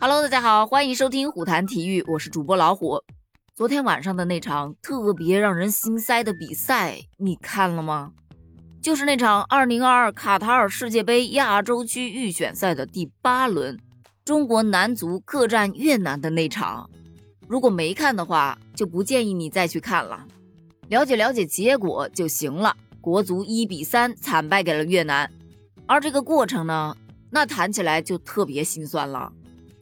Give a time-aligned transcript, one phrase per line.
[0.00, 3.02] Hello，大家好，欢迎收听虎谈体育，我是主播老虎。
[3.56, 8.12] 昨天晚上的那场特别让人心塞的比赛，你看了吗？
[8.80, 13.76] 就是那场2022卡塔尔世界杯亚洲区预选赛的第八轮，
[14.24, 16.88] 中国男足客战越南的那场。
[17.48, 20.24] 如果没看的话，就不建议你再去看了，
[20.86, 22.76] 了解了解结果就行了。
[23.00, 25.28] 国足一比三惨败给了越南，
[25.86, 26.96] 而这个过程呢，
[27.30, 29.32] 那谈起来就特别心酸了。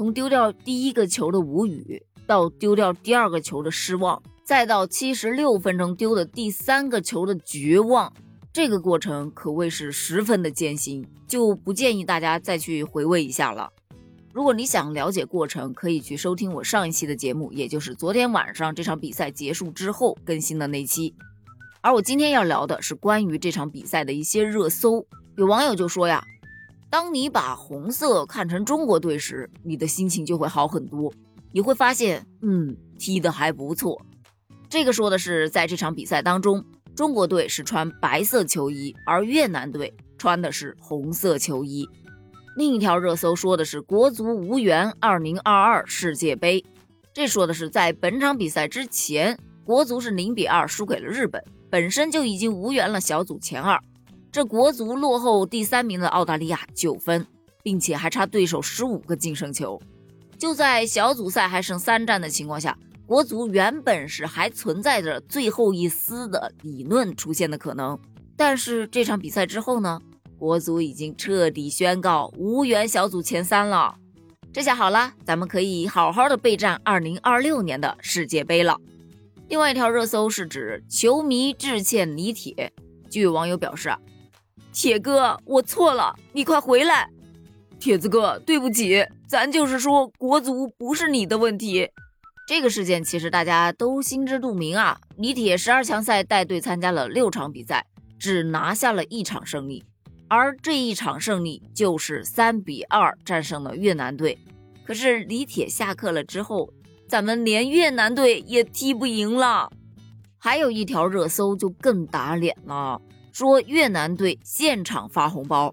[0.00, 8.10] 从丢掉第一个球的无语，到丢掉第二个球的失望，再到七十六分钟丢的第三个球的绝望，
[8.50, 13.68] 这个过程可谓是十分的艰辛，就不建议大家再去回味一下了。
[14.32, 21.14] 如果你想了解过程，可以去收听我上一期的节目，也就是昨天晚上这场比赛结束之后更新的那期。
[21.82, 25.04] 而我今天要聊的是关于这场比赛的一些热搜。
[25.36, 26.24] 有网友就说呀。
[26.90, 31.12] 当你把红色看成中国队时，你的心情就会好很多。
[31.52, 34.00] 你会发现，嗯，踢得还不错。
[34.68, 36.64] 这个说的是在这场比赛当中，
[36.96, 41.88] 中国队是穿白色球衣，而越南队穿的是红色球衣。
[42.56, 46.64] 另一条热搜说的是国足无缘2022世界杯，
[47.14, 53.80] 这说的是在本场比赛之前，国足是零比二输给了日本，本身就已经无缘了小组前二。
[54.32, 57.26] 这国足落后第三名的澳大利亚九分，
[57.64, 59.80] 并且还差对手十五个净胜球。
[60.38, 67.98] 就在小组赛还剩三战的情况下，国足原本是还存在着最后一丝的理论出现的可能。
[68.36, 70.00] 但是这场比赛之后呢，
[70.38, 73.96] 国足已经彻底宣告无缘小组前三了。
[74.52, 78.76] 这下好了，咱们可以好好的备战二零二六年的世界杯了。
[79.48, 82.72] 另外一条热搜是指球迷致歉李铁，
[83.10, 83.98] 据网友表示啊。
[84.72, 87.08] 铁哥，我错了，你快回来！
[87.78, 91.88] 铁子哥，对不起，咱就是说国足不是你的问题。
[92.46, 95.00] 这个事件其实大家都心知肚明啊。
[95.16, 97.86] 李铁十二强赛带队参加了六场比赛，
[98.18, 99.84] 只拿下了一场胜利，
[100.28, 104.38] 而这一场胜利就是三比二战胜了越南队。
[104.84, 106.72] 可是李铁下课了之后，
[107.08, 109.70] 咱们连越南队也踢不赢了。
[110.38, 113.00] 还有一条热搜就更打脸了。
[113.32, 115.72] 说越南队现场发红包，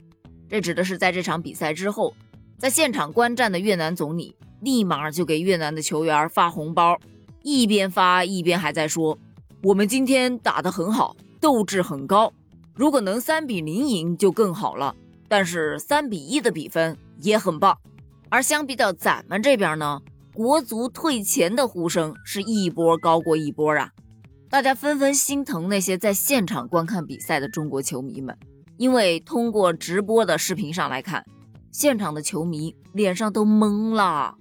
[0.49, 2.13] 这指的是在这场比赛之后，
[2.57, 6.97] 在现场观战的越南总理立马就给越南的球员发红包，
[7.43, 9.17] 一边发一边还在说
[9.63, 12.31] ：“我们今天打得很好，斗志很高，
[12.75, 14.95] 如果能三比零赢就更好了，
[15.27, 17.77] 但是三比一的比分也很棒。”
[18.29, 20.01] 而相比较咱们这边呢，
[20.33, 23.91] 国足退钱的呼声是一波高过一波啊。
[24.49, 28.37] 大家纷纷心疼那些在现场观看比赛的中国球迷们，
[28.77, 31.25] 因为通过直播的视频上来看，
[31.73, 34.35] 现场的球迷脸上都懵了。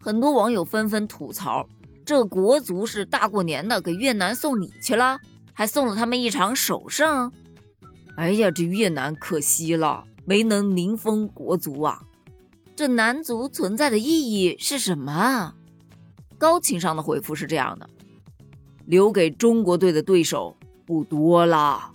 [0.00, 1.68] 很多网友纷纷吐槽：
[2.04, 5.20] 这国足是大过年的给越南送礼去了，
[5.52, 7.30] 还送了他们一场首胜。
[8.16, 12.02] 哎呀，这越南可惜了，没能零封国足啊！
[12.74, 15.54] 这男足存在的意义是什么啊？
[16.38, 17.88] 高情商的回复是这样的。
[18.86, 21.92] 留给中国队的对手不多了，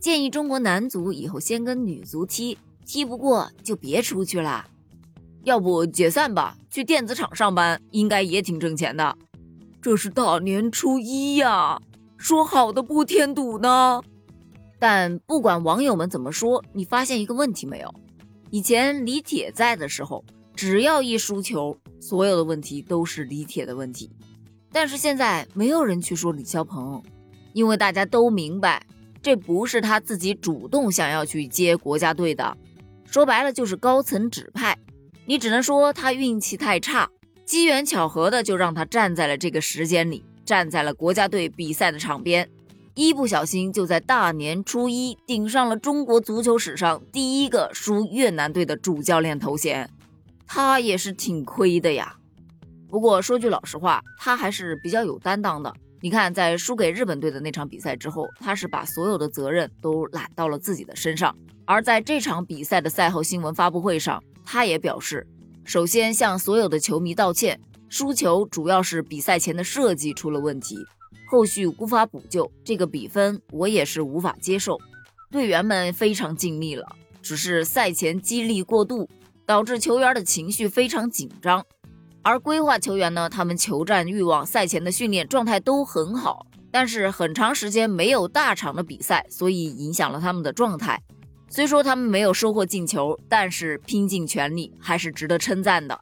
[0.00, 4.66] 建议中国男足以后先跟女足踢，踢不过就别出去了，
[5.44, 9.16] 要不解散吧，去电子厂上班应该也挺挣钱的。
[9.80, 11.80] 这是大年初一呀，
[12.16, 14.02] 说好的不添堵呢。
[14.78, 17.94] 但不管网友们怎么说，你发现一个问题没有？
[18.50, 20.24] 以前李铁在的时候，
[20.54, 24.10] 只要一输球，所有的问题都是李铁的问题。
[24.72, 27.02] 但是现在没有人去说李霄鹏，
[27.52, 28.84] 因为大家都明白，
[29.22, 32.56] 这不是他自己主动想要去接国家队的，
[33.06, 34.76] 说白了就是高层指派。
[35.26, 37.10] 你只能说他运气太差，
[37.44, 42.48] 机缘巧合的就让他站在了这个时间里，站在了国家队比赛的场边，
[42.94, 49.90] 一不小心就在大年初一顶上了中国足球史上第一个输越南队的主教练头衔，
[50.46, 52.17] 他也是挺亏的呀。
[52.88, 55.72] 不过说句老实话，他还是比较有担当的。
[56.00, 61.36] 你看，在输给日本队的那场比赛之后，他是把所有的责任都揽到了自己的身上。
[61.64, 65.26] 而在这场比赛的赛后新闻发布会上，他也表示，
[65.64, 70.76] 首先向所有的球迷道歉，输球主要是比赛前的设计出了问题，
[71.28, 74.78] 后续无法补救，这个比分我也是无法接受。
[75.30, 76.86] 队员们非常尽力了，
[77.20, 79.06] 只是赛前激励过度，
[79.44, 81.66] 导致球员的情绪非常紧张。
[82.28, 91.02] 而规划球员呢，他们求战欲望、赛前的训练状态都很好，但是很长时间没有大场的比赛，所以影响了他们的状态。
[91.48, 95.98] 虽说他们没有收获进球，但是拼尽全力还是值得称赞的。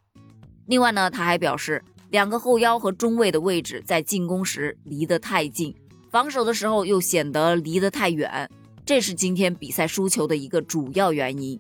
[0.67, 1.81] 另外呢，他还表示，
[2.11, 5.73] 两个后腰和中卫的位置在进攻时离得太近，
[6.11, 8.51] 防守的时候又显得离得太远，
[8.85, 11.57] 这是今天比赛输球的一个主要原因。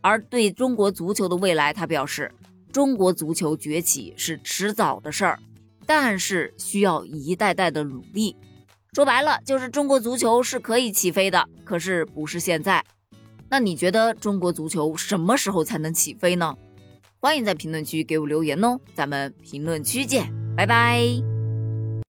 [0.00, 2.28] 而对中国足球的未来，他表示，
[2.72, 5.38] 中国足球崛起是迟早的事儿，
[5.86, 8.36] 但是需要一代代的努力。
[8.92, 12.84] 说白了，就是中国足球是可以起飞的，可是不是现在。
[13.50, 16.54] 那你觉得中国足球什么时候才能起飞呢？
[17.20, 21.37] 欢迎在评论区给我留言哦，咱们评论区见，拜拜。